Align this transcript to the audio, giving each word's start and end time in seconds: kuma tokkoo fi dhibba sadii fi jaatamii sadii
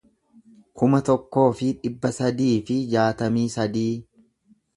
kuma 0.79 1.01
tokkoo 1.09 1.43
fi 1.59 1.69
dhibba 1.83 2.11
sadii 2.21 2.49
fi 2.71 2.79
jaatamii 2.95 3.45
sadii 3.59 3.89